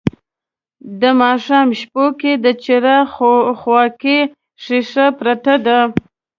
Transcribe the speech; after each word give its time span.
د 1.01 1.03
ماښام 1.21 1.67
شپو 1.79 2.05
کې 2.19 2.31
د 2.43 2.45
څراغ 2.63 3.07
خواکې 3.61 4.19
شیشه 4.63 5.05
پرته 5.19 5.53
ده 5.65 5.79